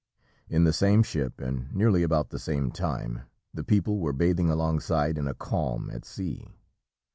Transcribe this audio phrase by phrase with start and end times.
[0.49, 3.21] In the same ship and nearly about the same time,
[3.53, 6.49] the people were bathing along side in a calm at sea.